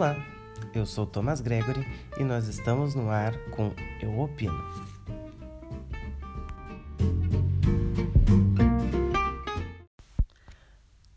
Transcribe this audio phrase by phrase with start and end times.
[0.00, 0.16] Olá,
[0.72, 1.86] eu sou Thomas Gregory
[2.18, 4.58] e nós estamos no ar com Eu Opino.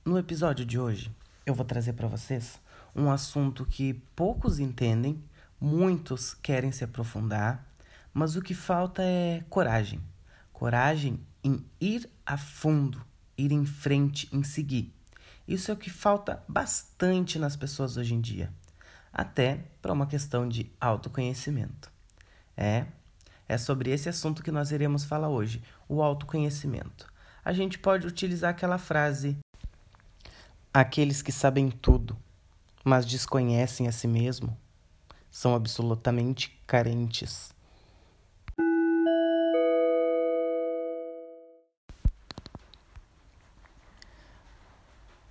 [0.03, 1.09] No episódio de hoje,
[1.45, 2.59] eu vou trazer para vocês
[2.93, 5.23] um assunto que poucos entendem,
[5.61, 7.65] muitos querem se aprofundar,
[8.13, 10.01] mas o que falta é coragem.
[10.51, 13.01] Coragem em ir a fundo,
[13.37, 14.93] ir em frente, em seguir.
[15.47, 18.51] Isso é o que falta bastante nas pessoas hoje em dia,
[19.13, 21.91] até para uma questão de autoconhecimento.
[22.57, 22.85] É,
[23.47, 27.11] é sobre esse assunto que nós iremos falar hoje, o autoconhecimento.
[27.45, 29.37] A gente pode utilizar aquela frase:
[30.73, 32.17] aqueles que sabem tudo,
[32.83, 34.57] mas desconhecem a si mesmo,
[35.29, 37.53] são absolutamente carentes.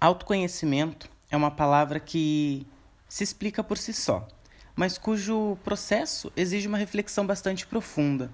[0.01, 2.67] Autoconhecimento é uma palavra que
[3.13, 4.27] se explica por si só,
[4.75, 8.31] mas cujo processo exige uma reflexão bastante profunda.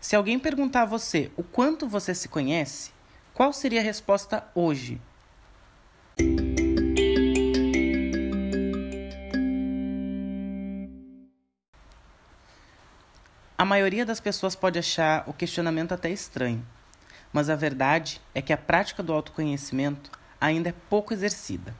[0.00, 2.92] Se alguém perguntar a você o quanto você se conhece,
[3.34, 4.98] qual seria a resposta hoje?
[13.58, 16.66] A maioria das pessoas pode achar o questionamento até estranho,
[17.30, 21.76] mas a verdade é que a prática do autoconhecimento ainda é pouco exercida.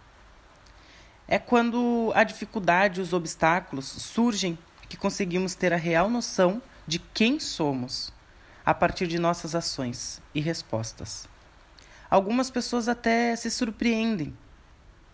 [1.28, 6.98] É quando a dificuldade e os obstáculos surgem que conseguimos ter a real noção de
[6.98, 8.12] quem somos
[8.64, 11.28] a partir de nossas ações e respostas.
[12.08, 14.36] Algumas pessoas até se surpreendem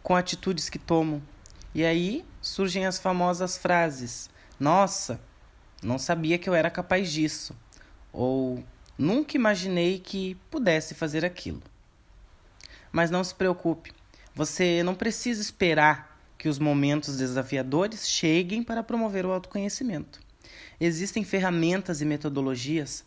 [0.02, 1.22] com atitudes que tomam,
[1.74, 4.28] e aí surgem as famosas frases:
[4.60, 5.20] Nossa,
[5.82, 7.56] não sabia que eu era capaz disso,
[8.12, 8.62] ou
[9.02, 11.62] Nunca imaginei que pudesse fazer aquilo.
[12.92, 13.92] Mas não se preocupe,
[14.34, 20.20] você não precisa esperar que os momentos desafiadores cheguem para promover o autoconhecimento.
[20.80, 23.04] Existem ferramentas e metodologias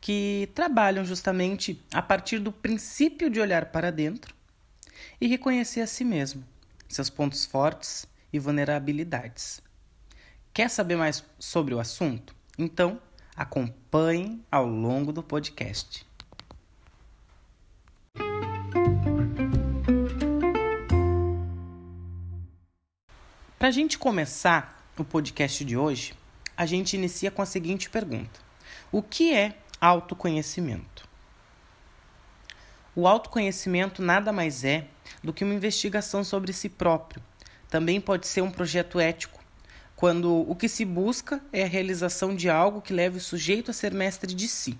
[0.00, 4.34] que trabalham justamente a partir do princípio de olhar para dentro
[5.20, 6.44] e reconhecer a si mesmo,
[6.88, 9.62] seus pontos fortes e vulnerabilidades.
[10.52, 12.34] Quer saber mais sobre o assunto?
[12.58, 13.00] Então,
[13.36, 16.06] acompanhe ao longo do podcast.
[23.64, 26.12] Para a gente começar o podcast de hoje,
[26.54, 28.38] a gente inicia com a seguinte pergunta:
[28.92, 31.08] O que é autoconhecimento?
[32.94, 34.86] O autoconhecimento nada mais é
[35.22, 37.22] do que uma investigação sobre si próprio.
[37.70, 39.42] Também pode ser um projeto ético,
[39.96, 43.74] quando o que se busca é a realização de algo que leve o sujeito a
[43.74, 44.78] ser mestre de si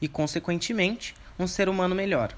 [0.00, 2.32] e, consequentemente, um ser humano melhor.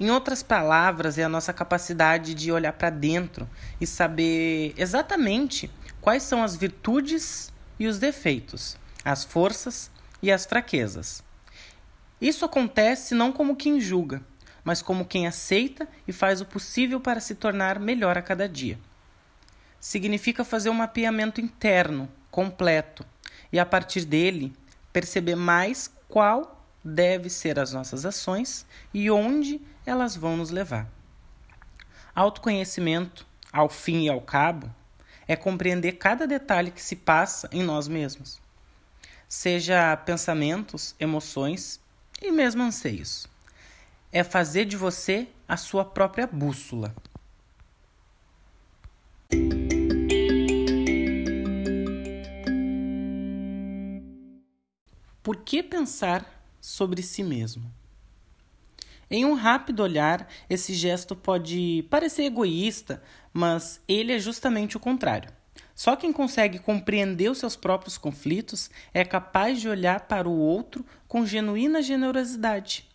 [0.00, 3.48] Em outras palavras, é a nossa capacidade de olhar para dentro
[3.80, 5.68] e saber exatamente
[6.00, 9.90] quais são as virtudes e os defeitos, as forças
[10.22, 11.22] e as fraquezas.
[12.20, 14.22] Isso acontece não como quem julga,
[14.62, 18.78] mas como quem aceita e faz o possível para se tornar melhor a cada dia.
[19.80, 23.04] Significa fazer um mapeamento interno, completo,
[23.52, 24.52] e a partir dele
[24.92, 30.90] perceber mais qual deve ser as nossas ações e onde elas vão nos levar.
[32.14, 34.72] Autoconhecimento, ao fim e ao cabo,
[35.26, 38.40] é compreender cada detalhe que se passa em nós mesmos,
[39.28, 41.80] seja pensamentos, emoções
[42.20, 43.26] e mesmo anseios.
[44.12, 46.94] É fazer de você a sua própria bússola.
[55.22, 57.77] Por que pensar sobre si mesmo.
[59.10, 63.02] Em um rápido olhar, esse gesto pode parecer egoísta,
[63.32, 65.30] mas ele é justamente o contrário.
[65.74, 70.84] Só quem consegue compreender os seus próprios conflitos é capaz de olhar para o outro
[71.06, 72.86] com genuína generosidade.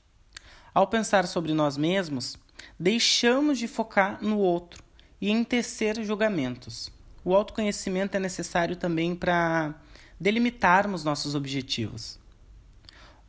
[0.74, 2.38] Ao pensar sobre nós mesmos,
[2.77, 4.83] deixamos de focar no outro
[5.21, 6.92] e em tecer julgamentos.
[7.24, 9.74] O autoconhecimento é necessário também para
[10.19, 12.19] delimitarmos nossos objetivos.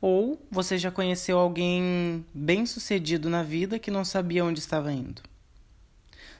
[0.06, 5.22] Ou você já conheceu alguém bem-sucedido na vida que não sabia onde estava indo.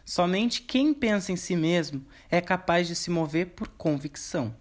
[0.05, 4.55] Somente quem pensa em si mesmo é capaz de se mover por convicção.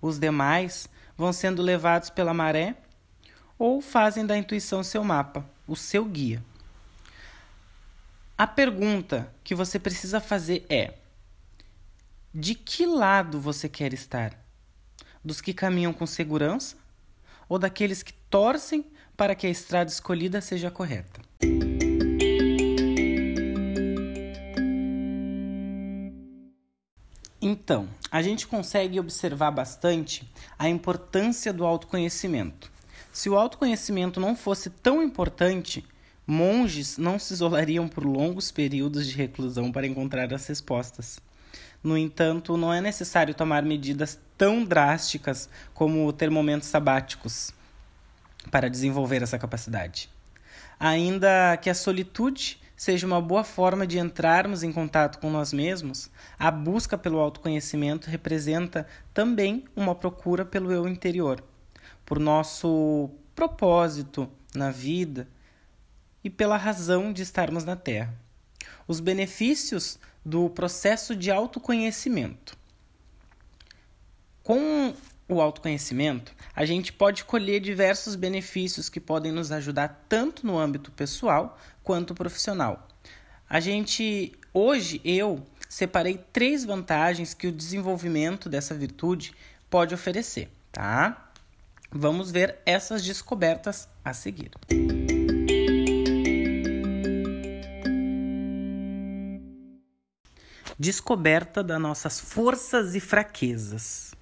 [0.00, 0.88] Os demais
[1.18, 2.74] vão sendo levados pela maré
[3.58, 6.42] ou fazem da intuição seu mapa, o seu guia.
[8.38, 10.94] A pergunta que você precisa fazer é:
[12.34, 14.32] de que lado você quer estar?
[15.22, 16.74] Dos que caminham com segurança
[17.50, 18.84] ou daqueles que torcem
[19.16, 21.20] para que a estrada escolhida seja correta.
[27.40, 30.28] Então, a gente consegue observar bastante
[30.58, 32.70] a importância do autoconhecimento.
[33.12, 35.84] Se o autoconhecimento não fosse tão importante,
[36.26, 41.20] monges não se isolariam por longos períodos de reclusão para encontrar as respostas.
[41.82, 47.54] No entanto, não é necessário tomar medidas tão drásticas como ter momentos sabáticos
[48.50, 50.10] para desenvolver essa capacidade.
[50.78, 56.10] Ainda que a solitude seja uma boa forma de entrarmos em contato com nós mesmos,
[56.38, 61.42] a busca pelo autoconhecimento representa também uma procura pelo eu interior,
[62.04, 65.26] por nosso propósito na vida
[66.22, 68.14] e pela razão de estarmos na Terra.
[68.86, 72.56] Os benefícios do processo de autoconhecimento.
[74.42, 74.94] Com
[75.28, 80.90] o autoconhecimento, a gente pode colher diversos benefícios que podem nos ajudar tanto no âmbito
[80.92, 82.86] pessoal quanto profissional.
[83.48, 89.34] A gente, hoje, eu separei três vantagens que o desenvolvimento dessa virtude
[89.68, 91.30] pode oferecer, tá?
[91.90, 94.50] Vamos ver essas descobertas a seguir.
[100.78, 104.15] Descoberta das nossas forças e fraquezas.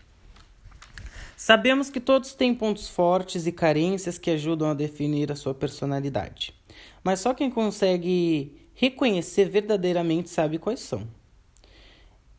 [1.46, 6.54] Sabemos que todos têm pontos fortes e carências que ajudam a definir a sua personalidade.
[7.02, 11.06] Mas só quem consegue reconhecer verdadeiramente sabe quais são.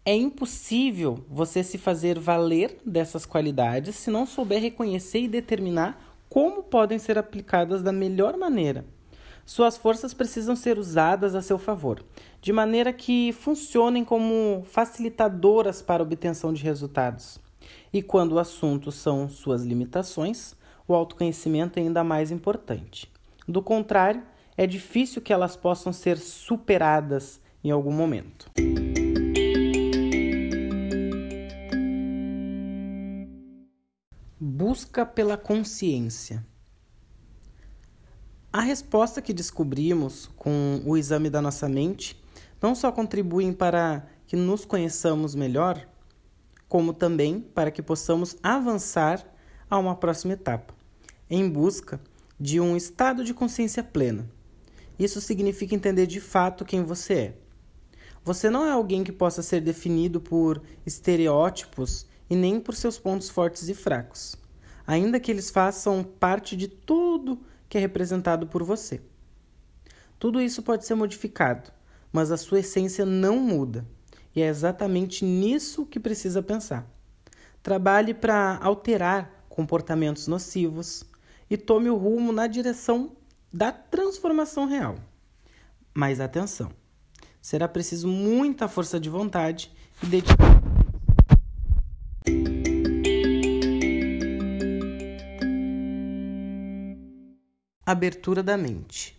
[0.04, 6.63] É impossível você se fazer valer dessas qualidades se não souber reconhecer e determinar como
[6.63, 8.84] podem ser aplicadas da melhor maneira.
[9.46, 12.04] Suas forças precisam ser usadas a seu favor,
[12.42, 17.44] de maneira que funcionem como facilitadoras para a obtenção de resultados.
[17.91, 20.56] E quando o assunto são suas limitações,
[20.88, 23.12] o autoconhecimento é ainda mais importante.
[23.47, 24.23] Do contrário,
[24.57, 28.50] é difícil que elas possam ser superadas em algum momento.
[34.39, 36.45] Busca pela consciência.
[38.53, 42.23] A resposta que descobrimos com o exame da nossa mente
[42.62, 45.85] não só contribuem para que nos conheçamos melhor,
[46.67, 49.25] como também para que possamos avançar
[49.69, 50.73] a uma próxima etapa,
[51.29, 52.00] em busca
[52.39, 54.29] de um estado de consciência plena.
[54.97, 57.38] Isso significa entender de fato quem você é.
[58.23, 63.29] Você não é alguém que possa ser definido por estereótipos e nem por seus pontos
[63.29, 64.35] fortes e fracos,
[64.88, 67.39] ainda que eles façam parte de tudo
[67.69, 69.01] que é representado por você.
[70.17, 71.71] Tudo isso pode ser modificado,
[72.12, 73.85] mas a sua essência não muda.
[74.36, 76.86] E é exatamente nisso que precisa pensar.
[77.64, 81.06] Trabalhe para alterar comportamentos nocivos
[81.50, 83.16] e tome o rumo na direção
[83.52, 84.96] da transformação real.
[85.94, 86.72] Mas atenção,
[87.42, 89.72] será preciso muita força de vontade
[90.04, 90.62] e dedicação.
[97.86, 99.16] Abertura da mente.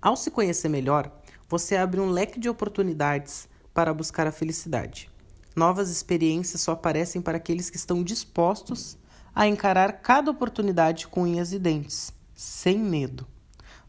[0.00, 1.21] Ao se conhecer melhor,
[1.52, 5.10] você abre um leque de oportunidades para buscar a felicidade.
[5.54, 8.96] Novas experiências só aparecem para aqueles que estão dispostos
[9.34, 13.26] a encarar cada oportunidade com unhas e dentes, sem medo.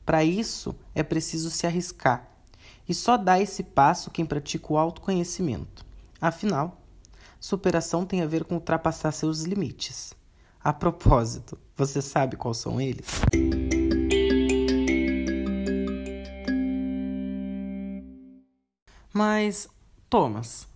[0.05, 2.27] Para isso, é preciso se arriscar.
[2.85, 5.85] E só dá esse passo quem pratica o autoconhecimento.
[6.19, 6.81] Afinal,
[7.39, 10.13] superação tem a ver com ultrapassar seus limites.
[10.61, 13.07] A propósito, você sabe quais são eles?
[19.25, 19.69] Mas,
[20.09, 20.67] Thomas,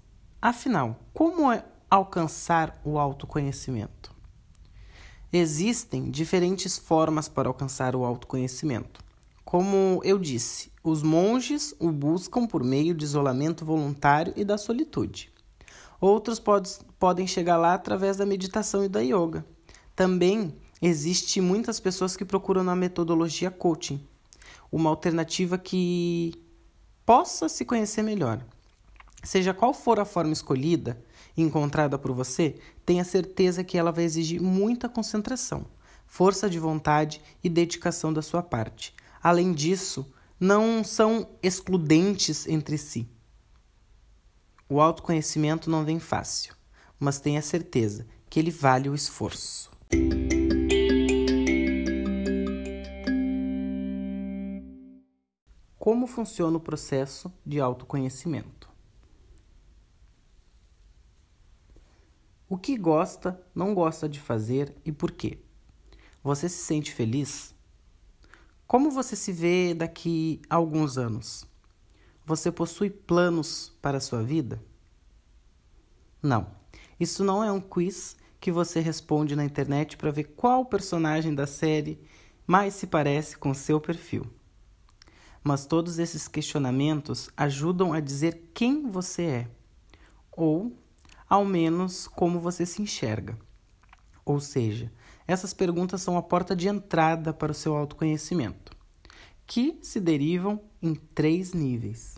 [0.42, 4.16] afinal, como é alcançar o autoconhecimento?
[5.34, 9.04] Existem diferentes formas para alcançar o autoconhecimento.
[9.44, 15.30] Como eu disse, os monges o buscam por meio de isolamento voluntário e da solitude.
[16.00, 19.46] Outros pod podem chegar lá através da meditação e da yoga.
[19.94, 24.01] Também existe muitas pessoas que procuram na metodologia coaching,
[24.72, 26.47] uma alternativa que
[27.08, 28.46] possa se conhecer melhor.
[29.24, 31.02] Seja qual for a forma escolhida
[31.38, 35.66] e encontrada por você, tenha certeza que ela vai exigir muita concentração,
[36.06, 38.94] força de vontade e dedicação da sua parte.
[39.24, 40.06] Além disso,
[40.38, 43.08] não são excludentes entre si.
[44.68, 46.56] O autoconhecimento não vem fácil,
[47.00, 49.72] mas tenha certeza que ele vale o esforço.
[56.08, 58.72] Como funciona o processo de autoconhecimento.
[62.48, 65.40] O que gosta, não gosta de fazer e por quê?
[66.24, 67.54] Você se sente feliz?
[68.66, 71.46] Como você se vê daqui a alguns anos?
[72.26, 74.64] Você possui planos para a sua vida?
[76.24, 76.48] Não.
[76.98, 81.46] Isso não é um quiz que você responde na internet para ver qual personagem da
[81.46, 82.00] série
[82.46, 84.37] mais se parece com seu perfil.
[85.48, 89.48] Mas todos esses questionamentos ajudam a dizer quem você é,
[90.30, 90.77] ou
[91.25, 93.38] ao menos como você se enxerga.
[94.25, 94.92] Ou seja,
[95.25, 98.74] essas perguntas são a porta de entrada para o seu autoconhecimento,
[99.46, 102.18] que se derivam em três níveis.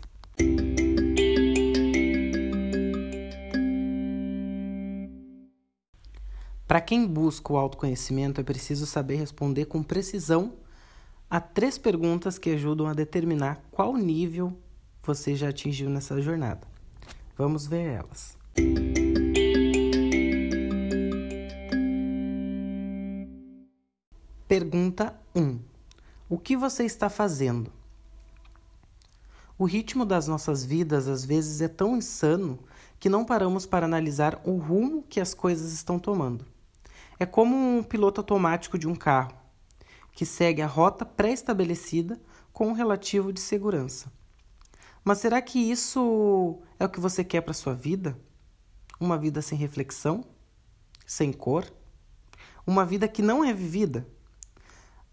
[6.66, 10.54] Para quem busca o autoconhecimento, é preciso saber responder com precisão
[11.30, 14.58] a três perguntas que ajudam a determinar qual nível
[15.00, 16.66] você já atingiu nessa jornada.
[17.38, 18.36] Vamos ver elas.
[24.48, 25.60] Pergunta 1:
[26.28, 27.72] O que você está fazendo?
[29.56, 32.58] O ritmo das nossas vidas às vezes é tão insano
[32.98, 36.44] que não paramos para analisar o rumo que as coisas estão tomando.
[37.20, 39.39] É como um piloto automático de um carro,
[40.20, 42.20] que segue a rota pré-estabelecida
[42.52, 44.12] com um relativo de segurança.
[45.02, 48.20] Mas será que isso é o que você quer para sua vida?
[49.00, 50.22] Uma vida sem reflexão?
[51.06, 51.64] Sem cor?
[52.66, 54.06] Uma vida que não é vivida?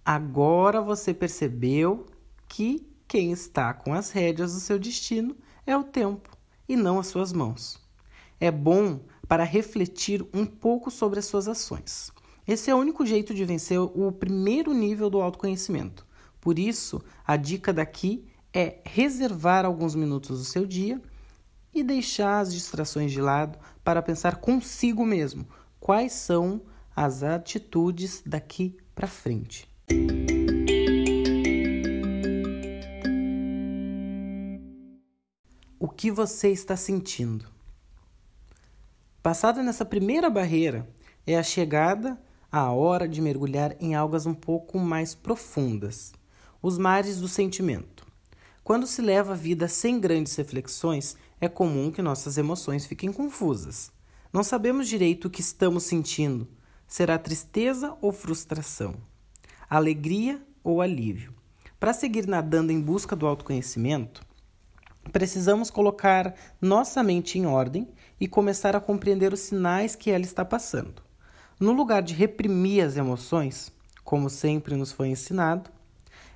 [0.04, 2.06] Agora você percebeu
[2.46, 6.38] que quem está com as rédeas do seu destino é o tempo
[6.68, 7.82] e não as suas mãos.
[8.42, 12.12] É bom para refletir um pouco sobre as suas ações.
[12.48, 16.08] Esse é o único jeito de vencer o primeiro nível do autoconhecimento.
[16.40, 21.02] Por isso, a dica daqui é reservar alguns minutos do seu dia
[21.74, 25.46] e deixar as distrações de lado para pensar consigo mesmo
[25.78, 26.62] quais são
[26.96, 29.70] as atitudes daqui para frente.
[35.78, 37.46] O que você está sentindo?
[39.22, 40.88] Passada nessa primeira barreira,
[41.26, 42.18] é a chegada
[42.52, 46.14] à hora de mergulhar em algas um pouco mais profundas
[46.62, 48.06] os mares do sentimento.
[48.64, 53.92] Quando se leva a vida sem grandes reflexões, é comum que nossas emoções fiquem confusas.
[54.34, 56.48] Não sabemos direito o que estamos sentindo.
[56.88, 58.96] Será tristeza ou frustração?
[59.70, 61.34] Alegria ou alívio?
[61.80, 64.26] Para seguir nadando em busca do autoconhecimento,
[65.12, 67.88] precisamos colocar nossa mente em ordem
[68.20, 71.07] e começar a compreender os sinais que ela está passando.
[71.60, 73.72] No lugar de reprimir as emoções,
[74.04, 75.72] como sempre nos foi ensinado,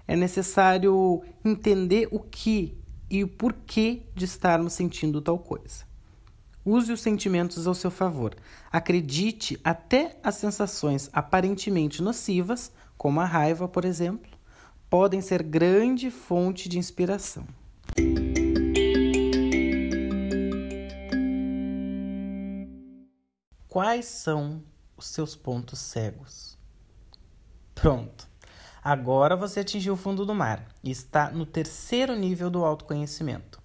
[0.08, 2.76] é necessário entender o que
[3.08, 5.86] e o porquê de estarmos sentindo tal coisa.
[6.66, 8.36] Use os sentimentos ao seu favor.
[8.72, 14.32] Acredite até as sensações aparentemente nocivas, como a raiva, por exemplo,
[14.90, 17.46] podem ser grande fonte de inspiração.
[23.68, 24.64] Quais são
[25.02, 26.56] os seus pontos cegos?
[27.74, 28.30] Pronto.
[28.84, 33.60] Agora você atingiu o fundo do mar e está no terceiro nível do autoconhecimento.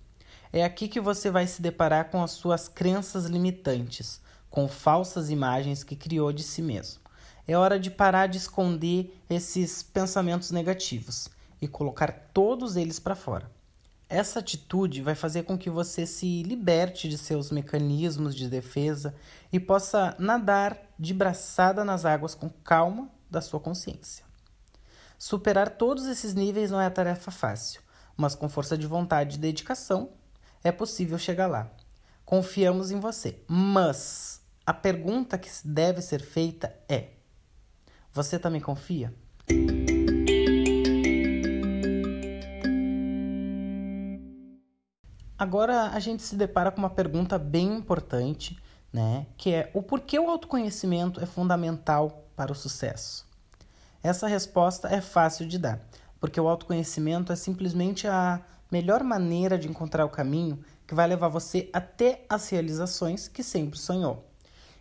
[0.50, 5.84] É aqui que você vai se deparar com as suas crenças limitantes, com falsas imagens
[5.84, 7.02] que criou de si mesmo.
[7.46, 11.28] É hora de parar de esconder esses pensamentos negativos
[11.60, 13.50] e colocar todos eles para fora.
[14.08, 19.14] Essa atitude vai fazer com que você se liberte de seus mecanismos de defesa
[19.52, 24.24] e possa nadar de braçada nas águas com calma da sua consciência.
[25.18, 27.80] Superar todos esses níveis não é tarefa fácil,
[28.16, 30.10] mas com força de vontade e dedicação
[30.62, 31.68] é possível chegar lá.
[32.24, 37.10] Confiamos em você, mas a pergunta que deve ser feita é:
[38.12, 39.12] você também confia?
[45.38, 48.58] Agora a gente se depara com uma pergunta bem importante,
[48.90, 49.26] né?
[49.36, 53.26] Que é o porquê o autoconhecimento é fundamental para o sucesso?
[54.02, 55.78] Essa resposta é fácil de dar,
[56.18, 58.40] porque o autoconhecimento é simplesmente a
[58.72, 63.78] melhor maneira de encontrar o caminho que vai levar você até as realizações que sempre
[63.78, 64.24] sonhou.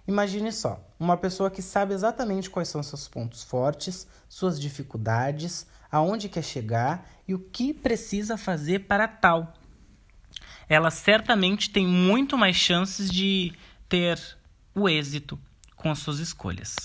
[0.08, 6.30] Imagine só, uma pessoa que sabe exatamente quais são seus pontos fortes, suas dificuldades, aonde
[6.30, 9.52] quer chegar e o que precisa fazer para tal
[10.68, 13.54] ela certamente tem muito mais chances de
[13.88, 14.20] ter
[14.74, 15.40] o êxito
[15.76, 16.76] com as suas escolhas.